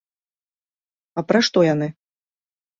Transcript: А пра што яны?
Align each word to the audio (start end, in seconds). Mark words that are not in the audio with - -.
А 1.23 1.25
пра 1.33 1.39
што 1.51 1.59
яны? 1.73 1.87